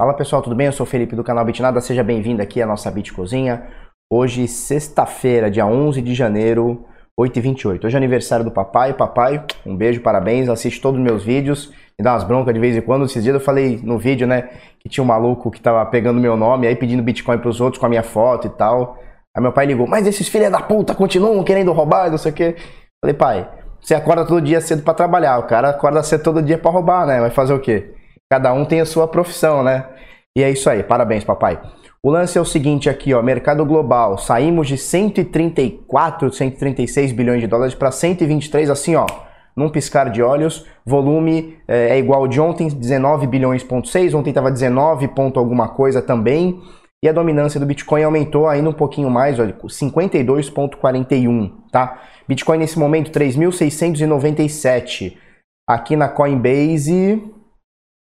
[0.00, 0.66] Fala pessoal, tudo bem?
[0.66, 3.66] Eu sou o Felipe do canal Bitnada, seja bem-vindo aqui à nossa Bit Cozinha.
[4.08, 6.86] Hoje, sexta-feira, dia 11 de janeiro,
[7.20, 7.84] 8h28.
[7.84, 8.94] Hoje é aniversário do papai.
[8.94, 12.76] Papai, um beijo, parabéns, assiste todos os meus vídeos, me dá umas broncas de vez
[12.76, 13.06] em quando.
[13.06, 16.36] Esses dias eu falei no vídeo, né, que tinha um maluco que tava pegando meu
[16.36, 18.98] nome, aí pedindo Bitcoin pros outros com a minha foto e tal.
[19.36, 22.34] Aí meu pai ligou, mas esses filhos da puta continuam querendo roubar, não sei o
[22.36, 22.54] quê.
[23.04, 26.56] Falei, pai, você acorda todo dia cedo para trabalhar, o cara acorda cedo todo dia
[26.56, 27.18] para roubar, né?
[27.18, 27.97] Vai fazer o quê?
[28.30, 29.86] Cada um tem a sua profissão, né?
[30.36, 31.58] E é isso aí, parabéns, papai.
[32.02, 37.46] O lance é o seguinte aqui, ó, mercado global, saímos de 134, 136 bilhões de
[37.46, 39.04] dólares para 123, assim, ó,
[39.56, 40.64] num piscar de olhos.
[40.86, 45.70] Volume é, é igual de ontem, 19 bilhões ponto 6, ontem estava 19 ponto alguma
[45.70, 46.62] coisa também.
[47.02, 52.00] E a dominância do Bitcoin aumentou ainda um pouquinho mais, olha, 52.41, tá?
[52.28, 55.16] Bitcoin nesse momento 3.697.
[55.66, 57.22] Aqui na Coinbase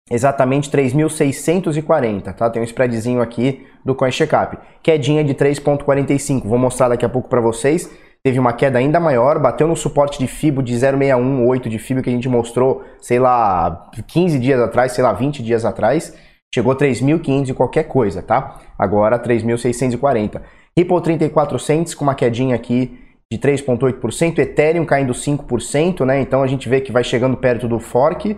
[0.10, 2.50] exatamente 3.640, tá?
[2.50, 4.58] Tem um spreadzinho aqui do CoinCheckup.
[4.82, 7.90] Quedinha de 3.45, vou mostrar daqui a pouco para vocês.
[8.24, 12.10] Teve uma queda ainda maior, bateu no suporte de FIBO de 0,618 de FIBO que
[12.10, 16.14] a gente mostrou, sei lá, 15 dias atrás, sei lá, 20 dias atrás.
[16.54, 18.60] Chegou 3.500 e qualquer coisa, tá?
[18.78, 20.42] Agora 3.640.
[20.76, 23.00] Ripple 34 cents com uma quedinha aqui
[23.32, 26.22] de 3.8%, Ethereum caindo 5%, né?
[26.22, 28.38] Então a gente vê que vai chegando perto do fork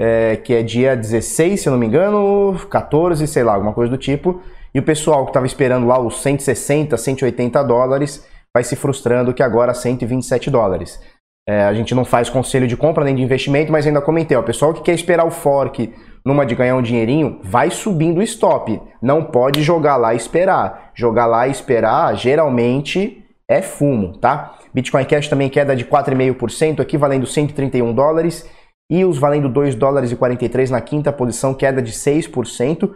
[0.00, 3.90] é, que é dia 16, se eu não me engano, 14, sei lá, alguma coisa
[3.90, 4.40] do tipo.
[4.74, 9.42] E o pessoal que estava esperando lá os 160, 180 dólares vai se frustrando que
[9.42, 11.00] agora 127 dólares.
[11.48, 14.42] É, a gente não faz conselho de compra nem de investimento, mas ainda comentei, o
[14.42, 15.92] pessoal que quer esperar o fork
[16.24, 18.80] numa de ganhar um dinheirinho, vai subindo o stop.
[19.00, 20.92] Não pode jogar lá e esperar.
[20.94, 24.56] Jogar lá e esperar, geralmente, é fumo, tá?
[24.72, 28.48] Bitcoin Cash também queda de 4,5%, aqui valendo 131 dólares.
[28.92, 32.90] E os valendo 2 dólares e 43 na quinta posição, queda de 6%.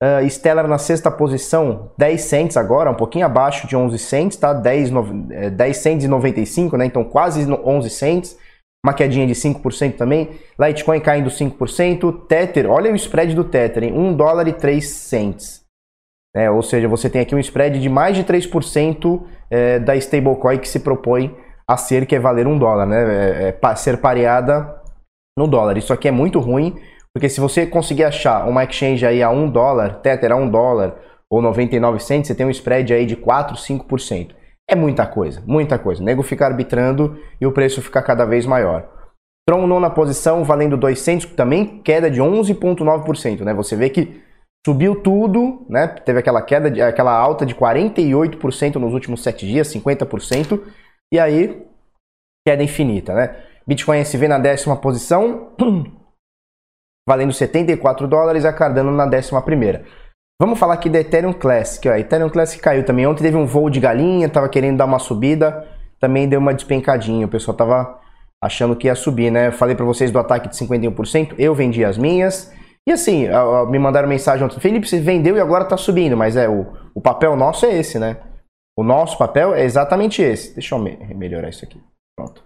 [0.00, 4.52] Uh, Stellar na sexta posição, 10 cents agora, um pouquinho abaixo de 11 cents, tá?
[4.52, 5.02] 10, no,
[5.50, 6.86] 10 cents e 95, né?
[6.86, 8.38] Então quase 11 cents.
[8.84, 10.30] Uma quedinha de 5% também.
[10.60, 12.26] Litecoin caindo 5%.
[12.28, 13.92] Tether, olha o spread do Tether, hein?
[13.94, 15.64] 1 dólar e 3 cents.
[16.36, 20.58] É, ou seja, você tem aqui um spread de mais de 3% é, da stablecoin
[20.58, 21.36] que se propõe
[21.68, 23.48] a ser, que é valer 1 dólar, né?
[23.48, 24.75] É, é, ser pareada
[25.36, 25.76] no dólar.
[25.76, 26.76] Isso aqui é muito ruim,
[27.14, 30.96] porque se você conseguir achar uma exchange aí a 1 dólar, Tether a 1 dólar
[31.30, 34.34] ou 99 cents, você tem um spread aí de 4, 5%.
[34.68, 36.02] É muita coisa, muita coisa.
[36.02, 38.88] O nego fica arbitrando e o preço fica cada vez maior.
[39.48, 43.54] Tron nona posição, valendo 200, também queda de 11,9%, né?
[43.54, 44.20] Você vê que
[44.66, 45.86] subiu tudo, né?
[45.86, 50.60] Teve aquela queda, de, aquela alta de 48% nos últimos 7 dias, 50%,
[51.14, 51.64] e aí
[52.44, 53.36] queda infinita, né?
[53.66, 55.52] Bitcoin SV na décima posição,
[57.08, 59.84] valendo 74 dólares, a Cardano na décima primeira.
[60.40, 61.88] Vamos falar aqui da Ethereum Classic.
[61.88, 61.94] Ó.
[61.94, 63.06] Ethereum Classic caiu também.
[63.06, 65.66] Ontem teve um voo de galinha, tava querendo dar uma subida,
[65.98, 67.26] também deu uma despencadinha.
[67.26, 67.98] O pessoal tava
[68.42, 69.50] achando que ia subir, né?
[69.50, 72.52] falei para vocês do ataque de 51%, eu vendi as minhas.
[72.86, 73.26] E assim,
[73.68, 77.00] me mandaram mensagem ontem, Felipe, você vendeu e agora tá subindo, mas é o, o
[77.00, 78.18] papel nosso é esse, né?
[78.78, 80.54] O nosso papel é exatamente esse.
[80.54, 81.80] Deixa eu melhorar isso aqui.
[82.14, 82.45] Pronto.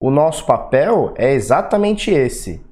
[0.00, 2.64] O nosso papel é exatamente esse.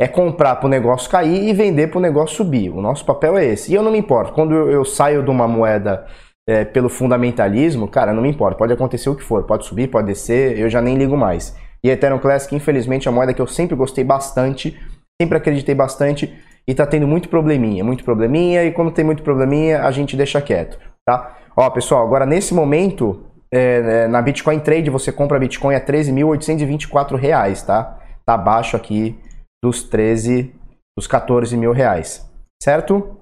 [0.00, 2.70] É comprar para o negócio cair e vender para o negócio subir.
[2.70, 3.72] O nosso papel é esse.
[3.72, 4.32] E eu não me importo.
[4.32, 6.06] Quando eu, saio de uma moeda
[6.48, 8.58] é, pelo fundamentalismo, cara, não me importa.
[8.58, 9.44] Pode acontecer o que for.
[9.44, 10.58] Pode subir, pode descer.
[10.58, 11.56] Eu já nem ligo mais.
[11.82, 14.78] E Ethereum Classic, infelizmente, é uma moeda que eu sempre gostei bastante.
[15.20, 16.32] Sempre acreditei bastante.
[16.66, 17.82] E tá tendo muito probleminha.
[17.82, 18.62] Muito probleminha.
[18.64, 20.78] E quando tem muito probleminha, a gente deixa quieto.
[21.04, 21.38] Tá?
[21.56, 27.16] Ó, pessoal, agora nesse momento, é, é, na Bitcoin Trade você compra Bitcoin a 13.824
[27.16, 27.98] reais, tá?
[28.24, 29.18] Tá abaixo aqui
[29.62, 30.54] dos 13,
[30.96, 32.28] dos 14 mil reais,
[32.62, 33.16] certo?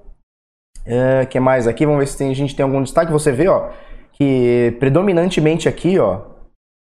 [0.85, 1.87] É, que mais aqui?
[1.87, 3.13] Vamos ver se tem, a gente tem algum destaque.
[3.13, 3.71] Você vê, ó,
[4.13, 6.23] que predominantemente aqui, ó,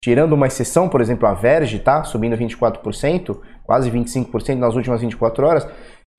[0.04, 2.03] tirando uma exceção, por exemplo, a Verge, tá?
[2.03, 5.68] Subindo 24%, quase 25% nas últimas 24 horas.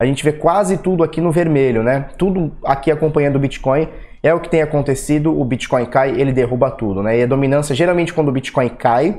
[0.00, 2.10] A gente vê quase tudo aqui no vermelho, né?
[2.19, 3.88] Tudo aqui acompanhando o Bitcoin
[4.22, 7.19] é o que tem acontecido, o Bitcoin cai, ele derruba tudo, né?
[7.19, 9.19] E a dominância, geralmente quando o Bitcoin cai,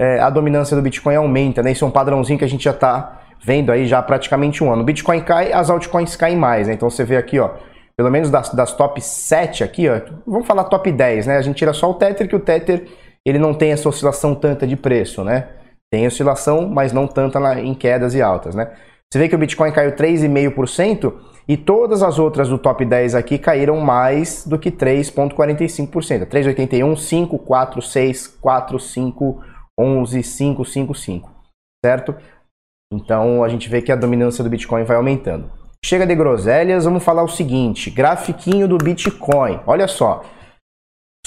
[0.00, 1.72] é, a dominância do Bitcoin aumenta, né?
[1.72, 4.72] Isso é um padrãozinho que a gente já está vendo aí já há praticamente um
[4.72, 4.82] ano.
[4.82, 6.74] O Bitcoin cai, as altcoins caem mais, né?
[6.74, 7.50] Então você vê aqui, ó,
[7.96, 11.38] pelo menos das, das top 7 aqui, ó, vamos falar top 10, né?
[11.38, 12.86] A gente tira só o Tether, que o Tether
[13.26, 15.48] ele não tem essa oscilação tanta de preço, né?
[15.90, 18.70] Tem oscilação, mas não tanta em quedas e altas, né?
[19.12, 21.12] Você vê que o Bitcoin caiu 3,5%,
[21.46, 26.26] e todas as outras do top 10 aqui caíram mais do que 3,45%.
[26.26, 29.44] 3,81, 5, 4, 6, 4, 5,
[29.78, 31.30] 11, 5, 5, 5.
[31.84, 32.14] Certo?
[32.92, 35.50] Então a gente vê que a dominância do Bitcoin vai aumentando.
[35.84, 39.60] chega de groselhas, vamos falar o seguinte, grafiquinho do Bitcoin.
[39.66, 40.24] Olha só,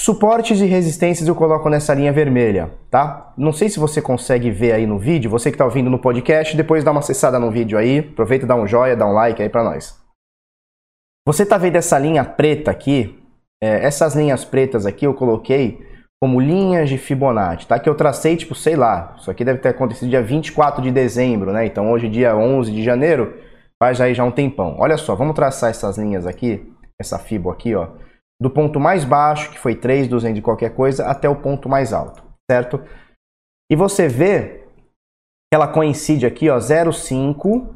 [0.00, 3.34] Suportes e resistências eu coloco nessa linha vermelha, tá?
[3.36, 6.56] Não sei se você consegue ver aí no vídeo, você que está ouvindo no podcast,
[6.56, 9.42] depois dá uma acessada no vídeo aí, aproveita e dá um joinha, dá um like
[9.42, 10.00] aí para nós.
[11.26, 13.18] Você tá vendo essa linha preta aqui?
[13.60, 15.84] É, essas linhas pretas aqui eu coloquei
[16.22, 17.76] como linhas de Fibonacci, tá?
[17.76, 21.52] Que eu tracei, tipo, sei lá, isso aqui deve ter acontecido dia 24 de dezembro,
[21.52, 21.66] né?
[21.66, 23.36] Então hoje dia 11 de janeiro,
[23.82, 24.76] faz aí já um tempão.
[24.78, 27.88] Olha só, vamos traçar essas linhas aqui, essa Fibo aqui, ó
[28.40, 32.22] do ponto mais baixo, que foi 3,200 e qualquer coisa, até o ponto mais alto,
[32.50, 32.80] certo?
[33.70, 34.64] E você vê
[35.50, 37.68] que ela coincide aqui, ó, 0,5,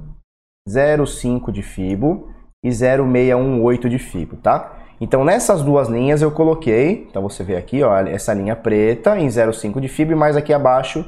[0.69, 2.33] 0,5 de Fibo
[2.65, 4.79] e 0,618 de Fibo, tá?
[5.01, 9.27] Então nessas duas linhas eu coloquei, então você vê aqui, ó, essa linha preta em
[9.27, 11.05] 0,5 de Fibo e mais aqui abaixo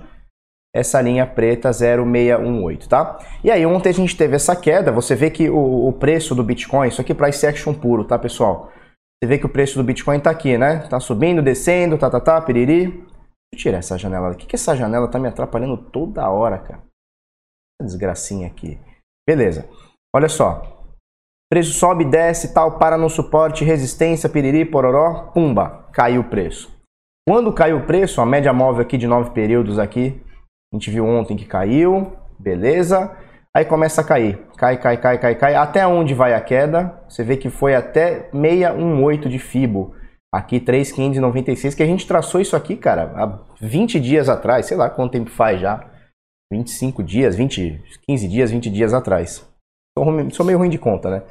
[0.75, 3.19] essa linha preta 0618, tá?
[3.45, 6.43] E aí ontem a gente teve essa queda, você vê que o, o preço do
[6.43, 8.73] Bitcoin, isso aqui é price action puro, tá, pessoal?
[9.25, 10.87] Você vê que o preço do Bitcoin está aqui, né?
[10.87, 12.88] Tá subindo, descendo, tá, tá, tá, piriri.
[12.88, 13.09] Deixa
[13.55, 14.32] eu tirar essa janela.
[14.32, 16.82] O que, que essa janela tá me atrapalhando toda hora, cara?
[17.81, 18.79] Essa desgracinha aqui.
[19.26, 19.67] Beleza.
[20.15, 20.87] Olha só.
[21.50, 26.70] Preço sobe, desce, tal, para no suporte, resistência, piriri, pororó, pumba, caiu o preço.
[27.27, 30.23] Quando caiu o preço, a média móvel aqui de nove períodos aqui,
[30.70, 33.17] a gente viu ontem que caiu, beleza.
[33.56, 34.39] Aí começa a cair.
[34.56, 35.55] Cai, cai, cai, cai, cai.
[35.55, 37.01] Até onde vai a queda?
[37.09, 39.95] Você vê que foi até 618 de Fibo.
[40.35, 44.67] Aqui 3,596, que a gente traçou isso aqui, cara, há 20 dias atrás.
[44.67, 45.89] Sei lá quanto tempo faz já.
[46.53, 49.49] 25 dias, 20, 15 dias, 20 dias atrás.
[50.33, 51.23] Sou meio ruim de conta, né?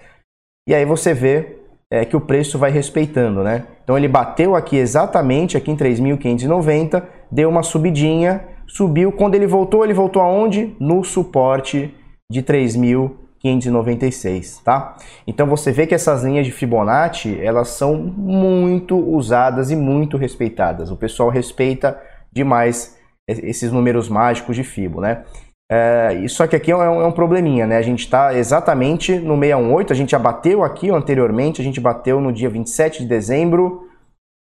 [0.68, 1.60] E aí você vê
[1.92, 3.68] é, que o preço vai respeitando, né?
[3.84, 9.12] Então ele bateu aqui exatamente aqui em 3.590, deu uma subidinha, subiu.
[9.12, 10.74] Quando ele voltou, ele voltou aonde?
[10.80, 11.94] No suporte
[12.34, 14.98] de 3.596, tá?
[15.26, 20.92] Então você vê que essas linhas de Fibonacci, elas são muito usadas e muito respeitadas.
[20.92, 21.98] O pessoal respeita
[22.32, 22.98] demais
[23.28, 25.24] esses números mágicos de Fibo, né?
[25.72, 27.78] É, só que aqui é um, é um probleminha, né?
[27.78, 32.20] A gente está exatamente no 618, a gente já bateu aqui anteriormente, a gente bateu
[32.20, 33.88] no dia 27 de dezembro,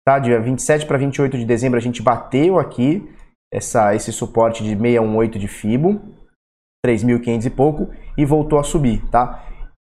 [0.06, 0.18] tá?
[0.18, 3.06] Dia 27 para 28 de dezembro a gente bateu aqui
[3.52, 6.00] essa, esse suporte de 618 de Fibo,
[6.84, 9.44] 3.500 e pouco, e voltou a subir, tá?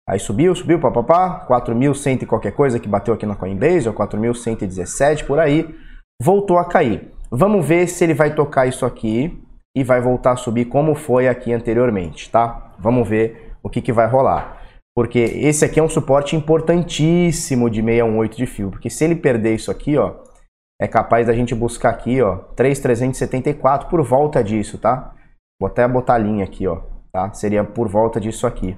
[0.07, 5.25] Aí subiu, subiu, papapá, 4.100 e qualquer coisa que bateu aqui na Coinbase, ou 4.117
[5.25, 5.73] por aí,
[6.21, 7.11] voltou a cair.
[7.31, 9.41] Vamos ver se ele vai tocar isso aqui
[9.75, 12.73] e vai voltar a subir como foi aqui anteriormente, tá?
[12.77, 14.61] Vamos ver o que, que vai rolar.
[14.95, 19.55] Porque esse aqui é um suporte importantíssimo de 618 de fio, porque se ele perder
[19.55, 20.15] isso aqui, ó,
[20.79, 25.15] é capaz da gente buscar aqui, ó, 3.374 por volta disso, tá?
[25.63, 27.31] Vou até botar a linha aqui, ó, tá?
[27.31, 28.77] Seria por volta disso aqui.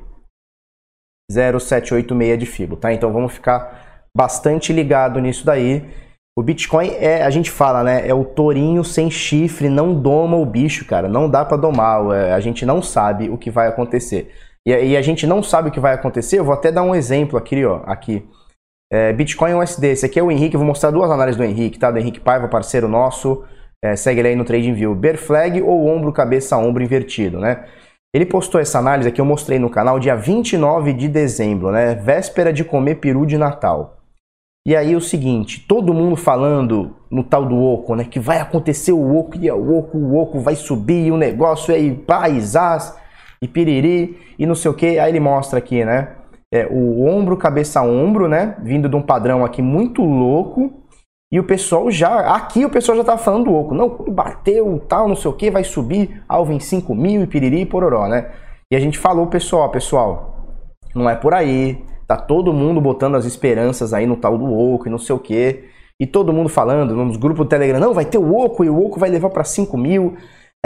[1.32, 2.94] 0,786 de Fibo, tá?
[2.94, 5.84] Então vamos ficar bastante ligado nisso daí.
[6.38, 8.08] O Bitcoin é, a gente fala, né?
[8.08, 11.10] É o tourinho sem chifre, não doma o bicho, cara.
[11.10, 12.16] Não dá para domar.
[12.16, 14.32] É, a gente não sabe o que vai acontecer.
[14.64, 16.38] E, e, a gente não sabe o que vai acontecer.
[16.38, 17.82] Eu vou até dar um exemplo aqui, ó.
[17.88, 18.30] Aqui.
[18.94, 19.88] É, Bitcoin USD.
[19.88, 20.54] Esse aqui é o Henrique.
[20.54, 21.90] Eu vou mostrar duas análises do Henrique, tá?
[21.90, 23.44] Do Henrique Paiva, parceiro nosso.
[23.84, 24.96] É, segue ele aí no TradingView.
[24.96, 27.66] Bear flag ou ombro, cabeça, ombro invertido, né?
[28.14, 31.96] Ele postou essa análise aqui, eu mostrei no canal, dia 29 de dezembro, né?
[31.96, 33.98] Véspera de comer peru de Natal.
[34.68, 38.06] E aí o seguinte, todo mundo falando no tal do oco, né?
[38.06, 41.94] Que vai acontecer o oco e o oco, o oco vai subir, o negócio é
[41.94, 42.98] paisás
[43.42, 44.98] e piriri e não sei o que.
[44.98, 46.14] Aí ele mostra aqui, né?
[46.52, 48.56] É, o ombro, cabeça, ombro, né?
[48.64, 50.85] Vindo de um padrão aqui muito louco
[51.36, 53.76] e o pessoal já, aqui o pessoal já tá falando do oco.
[53.76, 57.28] Não, quando bateu, tal, não sei o que, vai subir alvo em 5 mil e
[57.28, 58.32] piriri e pororó, né?
[58.72, 60.46] E a gente falou, pessoal, pessoal,
[60.96, 61.84] não é por aí.
[62.08, 65.20] Tá todo mundo botando as esperanças aí no tal do oco e não sei o
[65.20, 65.66] que.
[66.00, 68.86] E todo mundo falando nos grupos do Telegram, não, vai ter o oco e o
[68.86, 70.16] oco vai levar para 5 mil.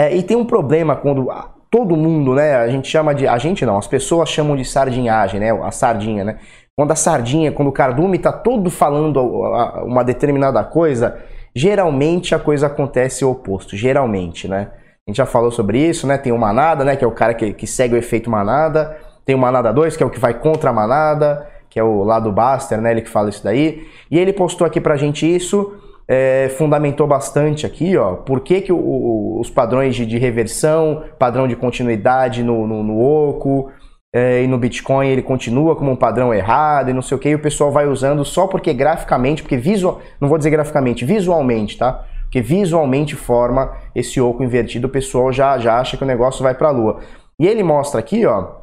[0.00, 1.32] É, e tem um problema quando
[1.68, 2.54] todo mundo, né?
[2.54, 3.26] A gente chama de.
[3.26, 5.50] A gente não, as pessoas chamam de sardinhagem, né?
[5.50, 6.38] A sardinha, né?
[6.80, 9.20] Quando a sardinha, quando o cardume está todo falando
[9.84, 11.14] uma determinada coisa,
[11.54, 14.70] geralmente a coisa acontece o oposto, geralmente, né?
[15.06, 16.16] A gente já falou sobre isso, né?
[16.16, 16.96] Tem o manada, né?
[16.96, 18.96] Que é o cara que, que segue o efeito manada.
[19.26, 22.02] Tem o manada 2, que é o que vai contra a manada, que é o
[22.02, 22.92] lado Buster, né?
[22.92, 23.86] Ele que fala isso daí.
[24.10, 25.74] E ele postou aqui pra gente isso,
[26.08, 28.14] é, fundamentou bastante aqui, ó.
[28.14, 32.82] Por que, que o, o, os padrões de, de, reversão, padrão de continuidade no, no,
[32.82, 33.70] no oco,
[34.14, 37.28] é, e no Bitcoin ele continua como um padrão errado e não sei o que,
[37.28, 41.78] e o pessoal vai usando só porque graficamente, porque visual, não vou dizer graficamente, visualmente,
[41.78, 42.04] tá?
[42.22, 46.54] Porque visualmente forma esse oco invertido, o pessoal já, já acha que o negócio vai
[46.54, 47.00] para a lua.
[47.40, 48.60] E ele mostra aqui, ó,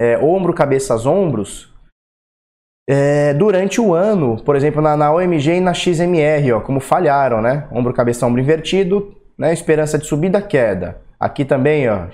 [0.00, 1.72] é, ombro, cabeças, ombros,
[2.88, 7.42] é, durante o ano, por exemplo, na, na, OMG e na XMR, ó, como falharam,
[7.42, 7.66] né?
[7.72, 9.52] Ombro, cabeça, ombro invertido, né?
[9.52, 11.00] Esperança de subida, queda.
[11.18, 12.06] Aqui também, ó,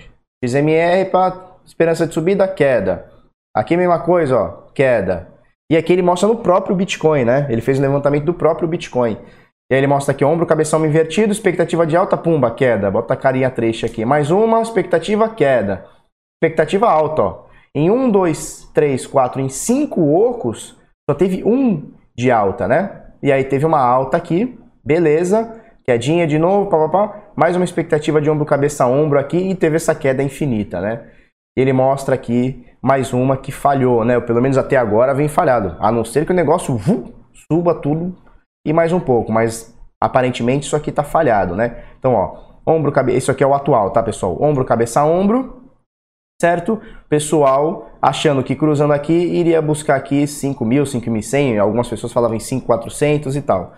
[0.43, 3.11] XMR para esperança de subida, queda.
[3.55, 5.29] Aqui mesma coisa, ó, queda.
[5.71, 7.47] E aqui ele mostra no próprio Bitcoin, né?
[7.49, 9.19] Ele fez o levantamento do próprio Bitcoin.
[9.71, 12.91] E aí ele mostra aqui ombro, cabeção invertido, expectativa de alta, pumba, queda.
[12.91, 14.05] Bota a carinha trecha aqui.
[14.05, 15.87] Mais uma, expectativa, queda.
[16.37, 17.45] Expectativa alta, ó.
[17.75, 20.77] Em um, dois, três, quatro, em cinco ocos,
[21.09, 23.03] só teve um de alta, né?
[23.23, 25.59] E aí teve uma alta aqui, beleza.
[25.87, 27.31] Quedinha de novo, papapá.
[27.35, 31.01] Mais uma expectativa de ombro, cabeça, ombro aqui e teve essa queda infinita, né?
[31.57, 34.19] Ele mostra aqui mais uma que falhou, né?
[34.21, 35.77] Pelo menos até agora vem falhado.
[35.79, 36.79] A não ser que o negócio
[37.51, 38.17] suba tudo
[38.67, 41.85] e mais um pouco, mas aparentemente isso aqui está falhado, né?
[41.99, 44.37] Então, ó, ombro, cabeça, isso aqui é o atual, tá, pessoal?
[44.43, 45.63] Ombro, cabeça, ombro,
[46.41, 46.81] certo?
[47.09, 53.37] Pessoal achando que cruzando aqui iria buscar aqui 5.000, 5.100, algumas pessoas falavam em 5.400
[53.37, 53.75] e tal.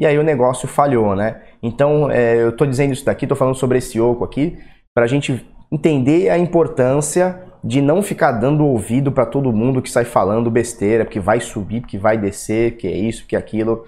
[0.00, 1.42] E aí o negócio falhou, né?
[1.62, 4.58] Então, é, eu estou dizendo isso daqui, estou falando sobre esse oco aqui,
[4.94, 9.90] para a gente entender a importância de não ficar dando ouvido para todo mundo que
[9.90, 13.84] sai falando besteira, porque vai subir, porque vai descer, que é isso, que é aquilo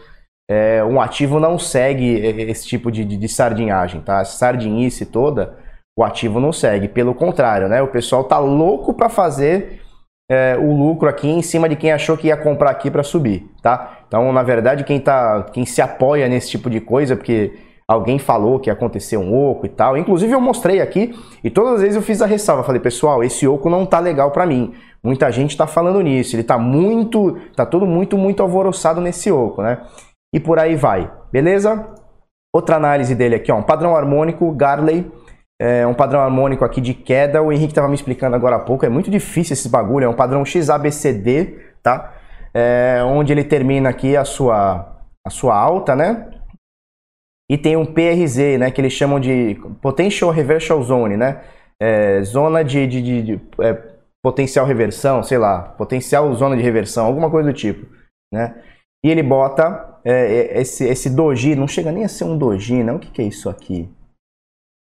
[0.50, 2.06] é, um ativo não segue
[2.50, 4.20] esse tipo de, de, de sardinhagem, tá?
[4.20, 5.58] Essa sardinice toda,
[5.96, 6.88] o ativo não segue.
[6.88, 7.82] Pelo contrário, né?
[7.82, 9.82] O pessoal tá louco para fazer
[10.30, 13.46] é, o lucro aqui em cima de quem achou que ia comprar aqui para subir,
[13.62, 13.98] tá?
[14.08, 17.52] Então, na verdade, quem tá, quem se apoia nesse tipo de coisa, porque
[17.88, 19.96] alguém falou que ia acontecer um oco e tal.
[19.96, 23.48] Inclusive eu mostrei aqui e todas as vezes eu fiz a ressalva, falei, pessoal, esse
[23.48, 24.74] oco não tá legal para mim.
[25.02, 29.62] Muita gente tá falando nisso, ele tá muito, tá todo muito muito alvoroçado nesse oco,
[29.62, 29.78] né?
[30.32, 31.86] e por aí vai, beleza?
[32.54, 35.10] Outra análise dele aqui, ó, um padrão harmônico, Garley,
[35.60, 38.86] é um padrão harmônico aqui de queda, o Henrique estava me explicando agora há pouco,
[38.86, 42.14] é muito difícil esse bagulho, é um padrão XABCD, tá?
[42.54, 46.28] É, onde ele termina aqui a sua, a sua alta, né?
[47.50, 51.42] E tem um PRZ, né, que eles chamam de Potential Reversal Zone, né?
[51.80, 53.72] É, zona de, de, de, de é,
[54.22, 57.86] potencial reversão, sei lá, potencial zona de reversão, alguma coisa do tipo,
[58.32, 58.62] né?
[59.04, 62.82] E ele bota é, é, esse, esse doji, não chega nem a ser um doji,
[62.82, 62.96] não.
[62.96, 63.88] O que, que é isso aqui?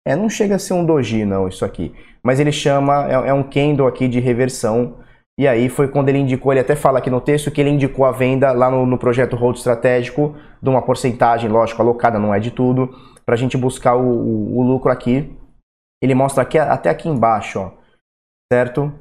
[0.06, 1.94] É, não chega a ser um doji, não, isso aqui.
[2.22, 4.98] Mas ele chama, é, é um candle aqui de reversão.
[5.38, 8.04] E aí foi quando ele indicou, ele até fala aqui no texto que ele indicou
[8.04, 12.38] a venda lá no, no projeto Hold Estratégico de uma porcentagem, lógico, alocada, não é
[12.38, 12.90] de tudo,
[13.24, 15.34] para a gente buscar o, o, o, lucro aqui.
[16.02, 17.70] Ele mostra aqui, até aqui embaixo, ó,
[18.52, 18.92] certo?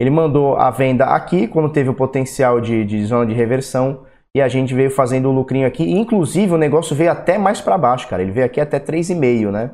[0.00, 4.04] Ele mandou a venda aqui, quando teve o potencial de, de zona de reversão
[4.36, 5.90] e a gente veio fazendo o lucrinho aqui.
[5.90, 8.22] Inclusive, o negócio veio até mais para baixo, cara.
[8.22, 9.70] Ele veio aqui até 3,5, né?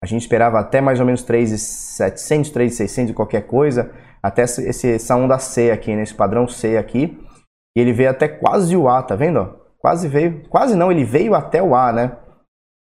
[0.00, 3.90] A gente esperava até mais ou menos 3,700, 3,600 e qualquer coisa.
[4.22, 6.18] Até esse, essa onda C aqui, nesse né?
[6.18, 7.18] padrão C aqui.
[7.76, 9.54] E ele veio até quase o A, tá vendo?
[9.78, 10.42] Quase veio.
[10.48, 12.12] Quase não, ele veio até o A, né?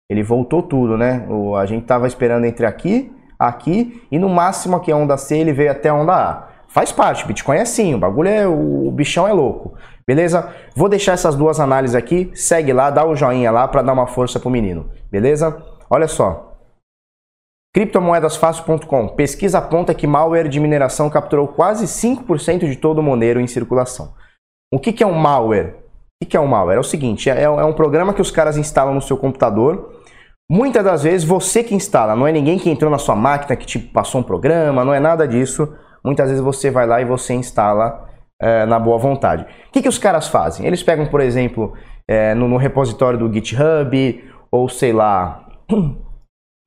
[0.09, 1.25] Ele voltou tudo, né?
[1.29, 5.37] O, a gente tava esperando entre aqui, aqui e no máximo aqui a onda C
[5.37, 6.47] ele veio até a onda A.
[6.67, 8.47] Faz parte, Bitcoin é assim, o bagulho é.
[8.47, 9.73] O bichão é louco.
[10.05, 10.53] Beleza?
[10.75, 12.29] Vou deixar essas duas análises aqui.
[12.35, 14.89] Segue lá, dá o joinha lá para dar uma força pro menino.
[15.09, 15.63] Beleza?
[15.89, 16.44] Olha só.
[17.75, 19.09] Criptomoedasfácil.com.
[19.09, 24.13] Pesquisa aponta que malware de mineração capturou quase 5% de todo o Monero em circulação.
[24.73, 25.75] O que, que é um malware?
[25.75, 26.77] O que, que é um malware?
[26.77, 29.91] É o seguinte, é, é um programa que os caras instalam no seu computador.
[30.49, 33.65] Muitas das vezes você que instala, não é ninguém que entrou na sua máquina que
[33.65, 35.67] te passou um programa, não é nada disso.
[36.01, 38.07] Muitas vezes você vai lá e você instala
[38.41, 39.43] é, na boa vontade.
[39.67, 40.65] O que, que os caras fazem?
[40.65, 41.73] Eles pegam, por exemplo,
[42.07, 45.45] é, no, no, repositório do GitHub, ou sei lá,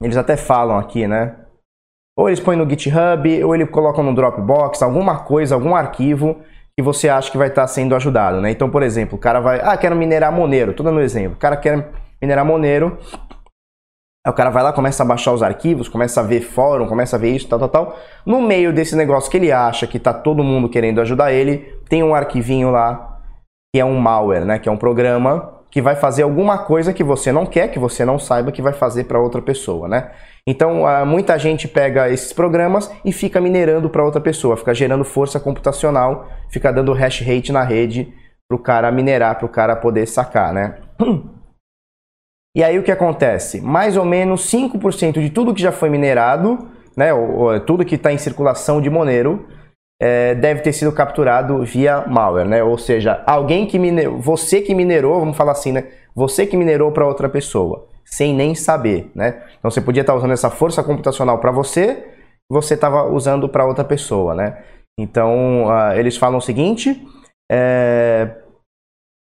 [0.02, 1.36] eles até falam aqui, né?
[2.16, 6.40] Ou eles põem no GitHub, ou eles colocam no Dropbox, alguma coisa, algum arquivo
[6.76, 8.50] que você acha que vai estar sendo ajudado, né?
[8.50, 11.36] Então, por exemplo, o cara vai, ah, quero minerar Monero, tô dando um exemplo.
[11.36, 11.90] O cara quer
[12.20, 12.98] minerar Monero,
[14.28, 17.16] Aí o cara vai lá, começa a baixar os arquivos, começa a ver fórum, começa
[17.16, 17.98] a ver isso, tal, tal, tal.
[18.26, 22.02] No meio desse negócio que ele acha que tá todo mundo querendo ajudar ele, tem
[22.02, 23.20] um arquivinho lá
[23.74, 24.58] que é um malware, né?
[24.58, 28.04] Que é um programa que vai fazer alguma coisa que você não quer, que você
[28.04, 30.10] não saiba que vai fazer para outra pessoa, né?
[30.46, 35.38] Então, muita gente pega esses programas e fica minerando para outra pessoa, fica gerando força
[35.38, 38.14] computacional, fica dando hash rate na rede
[38.48, 40.76] para o cara minerar, para o cara poder sacar, né?
[42.56, 43.60] E aí o que acontece?
[43.60, 47.10] Mais ou menos 5% de tudo que já foi minerado, né,
[47.66, 49.46] tudo que está em circulação de Monero,
[50.00, 52.62] é, deve ter sido capturado via malware, né?
[52.62, 55.88] Ou seja, alguém que minerou, você que minerou, vamos falar assim, né?
[56.14, 59.42] Você que minerou para outra pessoa, sem nem saber, né?
[59.58, 62.06] Então você podia estar tá usando essa força computacional para você,
[62.50, 64.62] você estava usando para outra pessoa, né?
[64.98, 67.06] Então, uh, eles falam o seguinte:
[67.50, 68.36] é,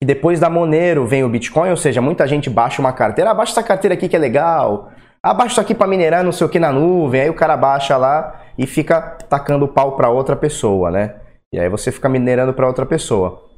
[0.03, 3.63] depois da Monero vem o Bitcoin, ou seja, muita gente baixa uma carteira, abaixa essa
[3.63, 4.91] carteira aqui que é legal,
[5.23, 7.97] abaixa isso aqui para minerar não sei o que na nuvem, aí o cara baixa
[7.97, 11.17] lá e fica tacando pau para outra pessoa, né?
[11.53, 13.49] E aí você fica minerando para outra pessoa.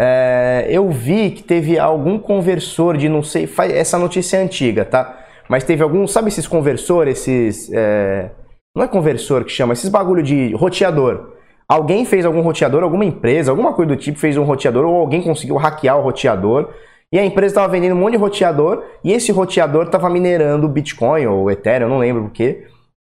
[0.00, 5.26] É, eu vi que teve algum conversor de não sei, essa notícia é antiga, tá?
[5.46, 7.70] Mas teve algum, sabe esses conversor, esses.
[7.72, 8.30] É,
[8.74, 11.34] não é conversor que chama, esses bagulho de roteador.
[11.68, 15.20] Alguém fez algum roteador, alguma empresa, alguma coisa do tipo fez um roteador, ou alguém
[15.20, 16.72] conseguiu hackear o roteador.
[17.12, 21.26] E a empresa estava vendendo um monte de roteador, e esse roteador estava minerando Bitcoin
[21.26, 22.64] ou Ethereum, não lembro o que,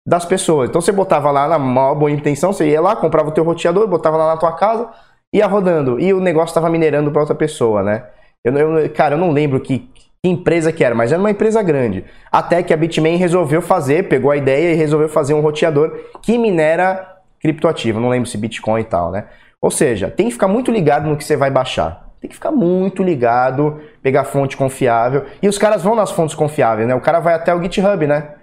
[0.07, 0.69] das pessoas.
[0.69, 3.87] Então você botava lá na maior boa intenção, você ia lá, comprava o teu roteador,
[3.87, 4.89] botava lá na tua casa,
[5.33, 5.99] ia rodando.
[5.99, 8.05] E o negócio estava minerando para outra pessoa, né?
[8.43, 11.61] Eu, eu, cara, eu não lembro que, que empresa que era, mas era uma empresa
[11.61, 12.05] grande.
[12.31, 16.37] Até que a Bitmain resolveu fazer, pegou a ideia e resolveu fazer um roteador que
[16.37, 19.25] minera criptoativo, não lembro se Bitcoin e tal, né?
[19.61, 22.08] Ou seja, tem que ficar muito ligado no que você vai baixar.
[22.21, 25.25] Tem que ficar muito ligado, pegar fonte confiável.
[25.41, 26.93] E os caras vão nas fontes confiáveis, né?
[26.93, 28.35] O cara vai até o GitHub, né?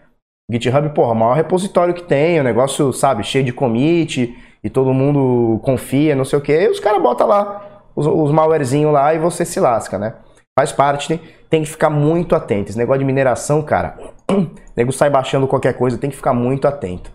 [0.50, 4.95] GitHub, porra, o maior repositório que tem, o negócio, sabe, cheio de commit e todo
[4.95, 6.62] mundo confia, não sei o quê.
[6.62, 10.14] E os caras botam lá os, os malwarezinhos lá e você se lasca, né?
[10.59, 11.18] Faz parte,
[11.50, 12.71] tem que ficar muito atento.
[12.71, 13.99] Esse negócio de mineração, cara,
[14.76, 17.11] nego sai baixando qualquer coisa, tem que ficar muito atento.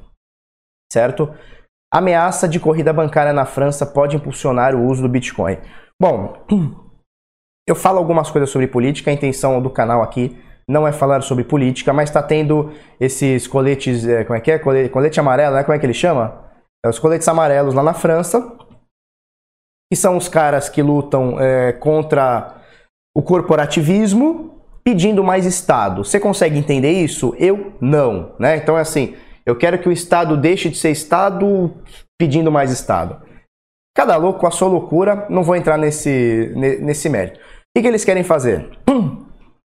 [0.92, 1.34] Certo?
[1.94, 5.58] Ameaça de corrida bancária na França pode impulsionar o uso do Bitcoin.
[6.02, 6.34] Bom,
[7.70, 10.36] eu falo algumas coisas sobre política, a intenção do canal aqui
[10.68, 14.58] não é falar sobre política, mas está tendo esses coletes, é, como é que é?
[14.58, 15.64] Colete, colete amarelo, né?
[15.64, 16.44] Como é que ele chama?
[16.84, 18.58] É, os coletes amarelos lá na França,
[19.92, 22.56] que são os caras que lutam é, contra
[23.16, 26.04] o corporativismo, pedindo mais Estado.
[26.04, 27.36] Você consegue entender isso?
[27.38, 28.58] Eu não, né?
[28.58, 29.16] Então é assim,
[29.46, 31.72] eu quero que o Estado deixe de ser Estado
[32.18, 33.30] pedindo mais Estado.
[33.96, 37.40] Cada louco com a sua loucura, não vou entrar nesse, nesse mérito.
[37.40, 37.44] O
[37.76, 38.70] que, que eles querem fazer?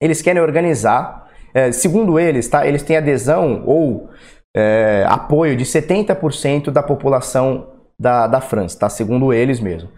[0.01, 4.09] Eles querem organizar, é, segundo eles, tá, eles têm adesão ou
[4.55, 7.67] é, apoio de 70% da população
[7.99, 8.89] da, da França, tá?
[8.89, 9.89] segundo eles mesmo.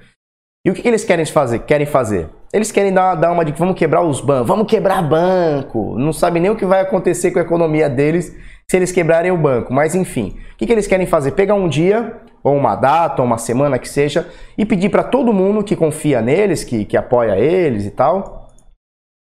[0.66, 1.60] E o que, que eles querem fazer?
[1.60, 2.30] Querem fazer?
[2.52, 5.98] Eles querem dar, dar uma de vamos quebrar os bancos, vamos quebrar banco.
[5.98, 8.36] Não sabe nem o que vai acontecer com a economia deles
[8.70, 9.74] se eles quebrarem o banco.
[9.74, 11.32] Mas enfim, o que, que eles querem fazer?
[11.32, 15.34] Pegar um dia, ou uma data, ou uma semana que seja, e pedir para todo
[15.34, 18.48] mundo que confia neles, que, que apoia eles e tal,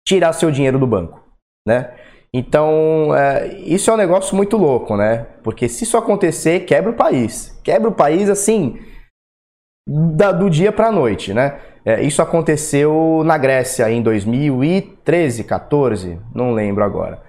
[0.07, 1.19] tirar seu dinheiro do banco,
[1.67, 1.93] né?
[2.33, 5.25] Então, é, isso é um negócio muito louco, né?
[5.43, 7.57] Porque se isso acontecer, quebra o país.
[7.63, 8.79] Quebra o país, assim,
[9.87, 11.59] da, do dia para a noite, né?
[11.85, 17.21] É, isso aconteceu na Grécia em 2013, 14, não lembro agora.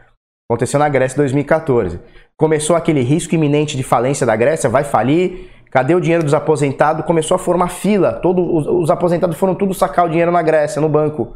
[0.51, 2.01] Aconteceu na Grécia em 2014.
[2.37, 5.51] Começou aquele risco iminente de falência da Grécia, vai falir.
[5.71, 7.05] Cadê o dinheiro dos aposentados?
[7.05, 8.13] Começou a formar fila.
[8.13, 11.35] Todos os, os aposentados foram tudo sacar o dinheiro na Grécia, no banco.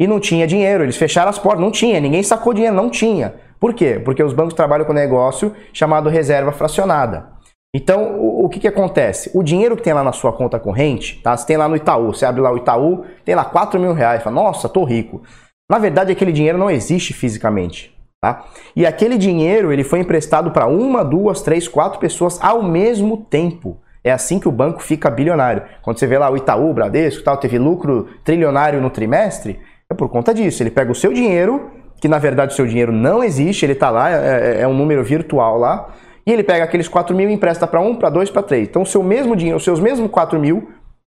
[0.00, 3.34] E não tinha dinheiro, eles fecharam as portas, não tinha, ninguém sacou dinheiro, não tinha.
[3.60, 4.00] Por quê?
[4.02, 7.26] Porque os bancos trabalham com um negócio chamado reserva fracionada.
[7.74, 9.30] Então, o, o, que, que acontece?
[9.34, 11.36] O dinheiro que tem lá na sua conta corrente, tá?
[11.36, 14.22] Você tem lá no Itaú, você abre lá o Itaú, tem lá 4 mil reais,
[14.22, 15.22] fala, nossa, tô rico.
[15.70, 17.94] Na verdade, aquele dinheiro não existe fisicamente.
[18.20, 18.44] Tá?
[18.76, 23.78] E aquele dinheiro ele foi emprestado para uma, duas, três, quatro pessoas ao mesmo tempo.
[24.04, 25.62] É assim que o banco fica bilionário.
[25.80, 29.94] Quando você vê lá o Itaú, o Bradesco, tal, teve lucro trilionário no trimestre, é
[29.94, 30.62] por conta disso.
[30.62, 33.88] Ele pega o seu dinheiro, que na verdade o seu dinheiro não existe, ele está
[33.90, 35.88] lá, é, é, é, um número virtual lá,
[36.26, 38.68] e ele pega aqueles 4 mil e empresta para um, para dois, para três.
[38.68, 40.68] Então o seu mesmo dinheiro, os seus mesmos 4 mil,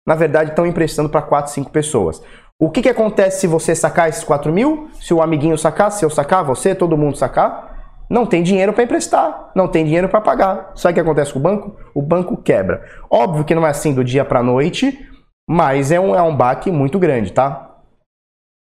[0.08, 2.22] na verdade estão emprestando para quatro, cinco pessoas.
[2.62, 4.90] O que, que acontece se você sacar esses 4 mil?
[5.00, 7.70] Se o amiguinho sacar, se eu sacar, você, todo mundo sacar?
[8.10, 10.74] Não tem dinheiro para emprestar, não tem dinheiro para pagar.
[10.76, 11.78] Sabe o que acontece com o banco?
[11.94, 12.84] O banco quebra.
[13.10, 15.08] Óbvio que não é assim do dia para noite,
[15.50, 17.78] mas é um, é um baque muito grande, tá?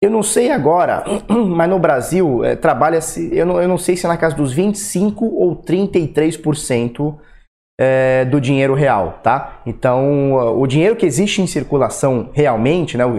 [0.04, 4.06] Eu não sei agora, mas no Brasil é, trabalha-se, eu não, eu não sei se
[4.06, 7.18] é na casa dos 25 ou 33%
[7.80, 9.62] é, do dinheiro real, tá?
[9.66, 13.18] Então, o dinheiro que existe em circulação realmente, né, o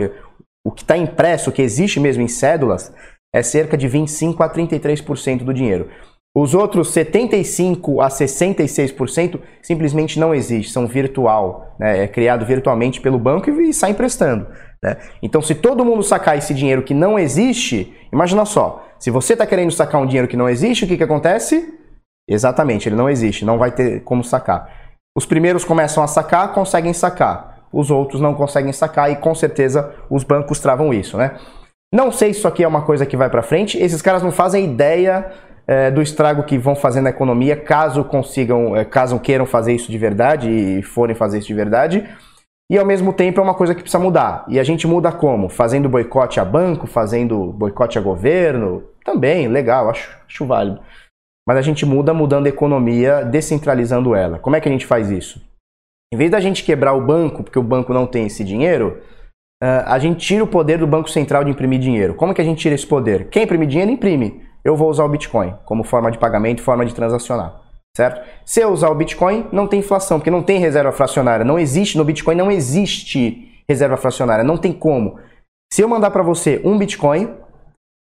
[0.71, 2.93] que está impresso, o que existe mesmo em cédulas,
[3.35, 5.89] é cerca de 25 a 33% do dinheiro.
[6.37, 12.05] Os outros 75 a 66% simplesmente não existe, são virtual, né?
[12.05, 14.47] é criado virtualmente pelo banco e sai emprestando.
[14.83, 14.97] Né?
[15.23, 19.45] Então, se todo mundo sacar esse dinheiro que não existe, imagina só, se você está
[19.45, 21.75] querendo sacar um dinheiro que não existe, o que, que acontece?
[22.29, 24.71] Exatamente, ele não existe, não vai ter como sacar.
[25.17, 29.95] Os primeiros começam a sacar, conseguem sacar os outros não conseguem sacar e com certeza
[30.09, 31.37] os bancos travam isso, né?
[31.93, 33.77] Não sei se isso aqui é uma coisa que vai para frente.
[33.79, 35.33] Esses caras não fazem ideia
[35.67, 39.91] é, do estrago que vão fazer na economia, caso consigam, é, caso queiram fazer isso
[39.91, 42.09] de verdade e forem fazer isso de verdade.
[42.71, 44.45] E ao mesmo tempo é uma coisa que precisa mudar.
[44.49, 45.49] E a gente muda como?
[45.49, 48.85] Fazendo boicote a banco, fazendo boicote a governo.
[49.05, 50.81] Também, legal, acho, acho válido.
[51.47, 54.39] Mas a gente muda mudando a economia, descentralizando ela.
[54.39, 55.41] Como é que a gente faz isso?
[56.13, 59.01] Em vez da gente quebrar o banco, porque o banco não tem esse dinheiro,
[59.63, 62.15] a gente tira o poder do Banco Central de imprimir dinheiro.
[62.15, 63.29] Como que a gente tira esse poder?
[63.29, 64.43] Quem imprimir dinheiro, imprime.
[64.65, 67.61] Eu vou usar o Bitcoin como forma de pagamento, forma de transacionar
[67.97, 68.27] certo?
[68.45, 71.45] Se eu usar o Bitcoin, não tem inflação, porque não tem reserva fracionária.
[71.45, 75.19] Não existe no Bitcoin, não existe reserva fracionária, não tem como.
[75.73, 77.35] Se eu mandar para você um Bitcoin,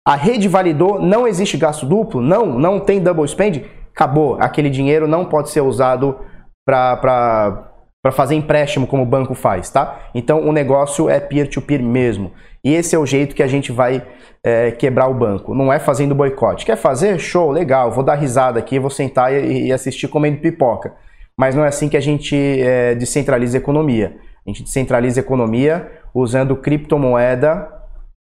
[0.06, 4.36] a rede validou, não existe gasto duplo, não, não tem double spend, acabou.
[4.40, 6.18] Aquele dinheiro não pode ser usado
[6.66, 7.69] para
[8.02, 10.08] para fazer empréstimo como o banco faz, tá?
[10.14, 12.32] Então o negócio é peer-to-peer -peer mesmo.
[12.64, 14.02] E esse é o jeito que a gente vai
[14.44, 15.54] é, quebrar o banco.
[15.54, 16.64] Não é fazendo boicote.
[16.64, 17.18] Quer fazer?
[17.18, 17.90] Show, legal.
[17.90, 20.94] Vou dar risada aqui, vou sentar e, e assistir comendo pipoca.
[21.38, 24.16] Mas não é assim que a gente é, descentraliza a economia.
[24.46, 27.68] A gente descentraliza a economia usando criptomoeda,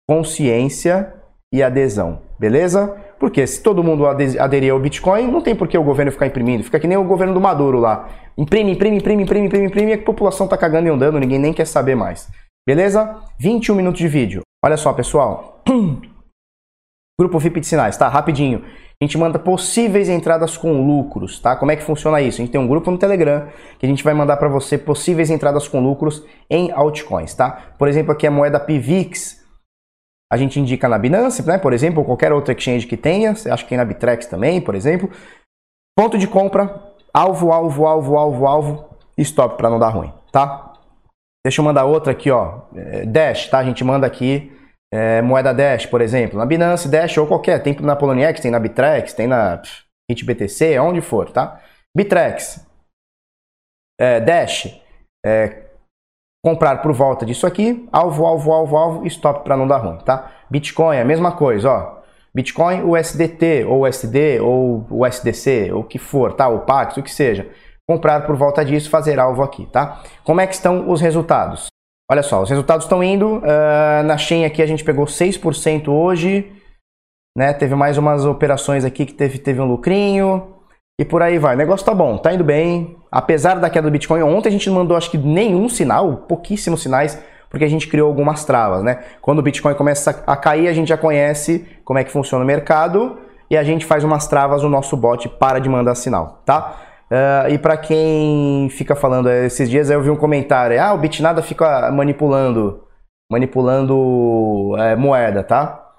[0.08, 1.14] consciência
[1.54, 2.22] e adesão.
[2.40, 2.96] Beleza?
[3.20, 6.64] Porque se todo mundo aderir ao Bitcoin, não tem por que o governo ficar imprimindo.
[6.64, 8.10] Fica que nem o governo do Maduro lá.
[8.38, 11.54] Imprime, imprime, imprime, imprime, imprime, imprime, e a população tá cagando e andando, ninguém nem
[11.54, 12.30] quer saber mais.
[12.68, 13.22] Beleza?
[13.40, 14.42] 21 minutos de vídeo.
[14.64, 15.64] Olha só, pessoal.
[17.20, 18.08] Grupo VIP de sinais, tá?
[18.08, 18.64] Rapidinho.
[19.02, 21.56] A gente manda possíveis entradas com lucros, tá?
[21.56, 22.40] Como é que funciona isso?
[22.40, 23.48] A gente tem um grupo no Telegram
[23.80, 27.74] que a gente vai mandar para você possíveis entradas com lucros em altcoins, tá?
[27.80, 29.42] Por exemplo, aqui a moeda PIVX,
[30.32, 33.64] a gente indica na Binance, né, por exemplo, ou qualquer outra exchange que tenha, acho
[33.64, 35.10] que tem na Bitrex também, por exemplo.
[35.98, 40.74] Ponto de compra, alvo, alvo, alvo, alvo, alvo, stop para não dar ruim, tá?
[41.46, 43.60] Deixa eu mandar outra aqui, ó, é, Dash, tá?
[43.60, 44.52] A gente manda aqui
[44.94, 48.60] é, moeda Dash, por exemplo, na Binance, Dash ou qualquer, tem na Poloniex, tem na
[48.60, 49.62] Bitrex, tem na
[50.10, 51.62] HitBTC, onde for, tá?
[51.96, 52.66] Bitrex,
[54.00, 54.80] é, Dash,
[55.26, 55.64] é,
[56.44, 60.32] comprar por volta disso aqui, alvo, alvo, alvo, alvo, stop para não dar ruim, tá?
[60.50, 62.01] Bitcoin, a mesma coisa, ó.
[62.34, 66.48] Bitcoin, USDT, ou USD, ou USDC, ou o que for, tá?
[66.48, 67.50] O Pax, o que seja.
[67.88, 70.02] Comprar por volta disso, fazer alvo aqui, tá?
[70.24, 71.68] Como é que estão os resultados?
[72.10, 73.38] Olha só, os resultados estão indo.
[73.38, 76.52] Uh, na Shen aqui a gente pegou 6% hoje,
[77.38, 77.54] né?
[77.54, 80.56] Teve mais umas operações aqui que teve, teve um lucrinho.
[81.00, 81.56] E por aí vai.
[81.56, 82.98] O negócio tá bom, tá indo bem.
[83.12, 86.82] Apesar da queda do Bitcoin, ontem a gente não mandou acho que nenhum sinal, pouquíssimos
[86.82, 87.18] sinais,
[87.52, 89.00] porque a gente criou algumas travas, né?
[89.22, 92.48] Quando o Bitcoin começa a cair, a gente já conhece como é que funciona o
[92.48, 96.78] mercado e a gente faz umas travas, o nosso bot para de mandar sinal, tá?
[97.12, 100.98] Uh, e para quem fica falando, eh, esses dias eu vi um comentário, ah, o
[100.98, 102.86] Bitnada fica manipulando,
[103.30, 105.90] manipulando é, moeda, tá?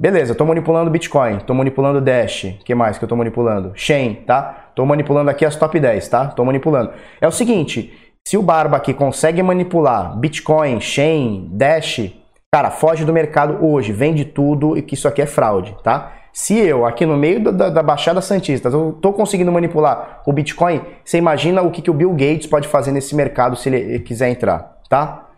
[0.00, 3.72] Beleza, estou manipulando Bitcoin, estou manipulando Dash, que mais que eu estou manipulando?
[3.74, 4.68] Chain, tá?
[4.70, 6.24] Estou manipulando aqui as top 10, tá?
[6.24, 6.92] Estou manipulando.
[7.20, 12.10] É o seguinte, se o Barba aqui consegue manipular Bitcoin, Chain, Dash,
[12.52, 16.12] cara, foge do mercado hoje, vende tudo e que isso aqui é fraude, tá?
[16.32, 21.18] Se eu, aqui no meio da, da Baixada Santista, estou conseguindo manipular o Bitcoin, você
[21.18, 24.76] imagina o que, que o Bill Gates pode fazer nesse mercado se ele quiser entrar,
[24.88, 25.28] tá?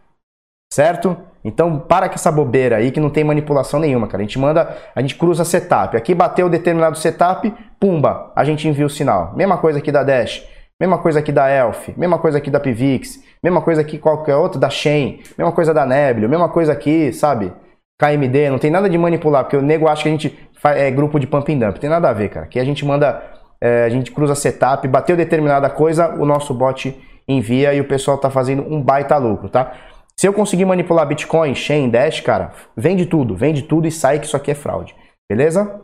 [0.72, 1.14] Certo?
[1.44, 4.22] Então, para com essa bobeira aí que não tem manipulação nenhuma, cara.
[4.22, 5.94] A gente manda, a gente cruza setup.
[5.94, 9.34] Aqui bateu determinado setup, pumba, a gente envia o sinal.
[9.36, 10.42] Mesma coisa aqui da Dash,
[10.80, 14.60] mesma coisa aqui da Elf, mesma coisa aqui da Pivix, mesma coisa aqui qualquer outra
[14.60, 17.52] da Shen, mesma coisa da Nebula, mesma coisa aqui, sabe?
[18.00, 20.90] KMD, não tem nada de manipular, porque o nego acha que a gente faz, é
[20.90, 21.78] grupo de pump and dump.
[21.80, 22.46] Tem nada a ver, cara.
[22.46, 23.20] Aqui a gente manda,
[23.60, 28.16] é, a gente cruza setup, bateu determinada coisa, o nosso bot envia e o pessoal
[28.16, 29.72] tá fazendo um baita lucro, tá?
[30.16, 34.26] Se eu conseguir manipular Bitcoin, Chain, Dash, cara, vende tudo, vende tudo e sai que
[34.26, 34.94] isso aqui é fraude.
[35.28, 35.80] Beleza?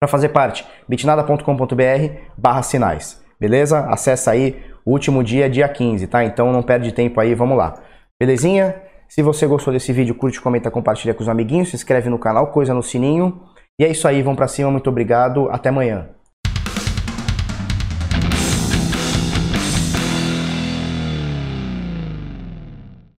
[0.00, 3.25] Para fazer parte, bitnada.com.br barra sinais.
[3.38, 3.80] Beleza?
[3.80, 6.24] Acessa aí, último dia dia 15, tá?
[6.24, 7.74] Então não perde tempo aí, vamos lá.
[8.18, 8.74] Belezinha?
[9.08, 12.48] Se você gostou desse vídeo, curte, comenta, compartilha com os amiguinhos, se inscreve no canal,
[12.48, 13.40] coisa no sininho.
[13.78, 16.15] E é isso aí, vamos para cima, muito obrigado, até amanhã.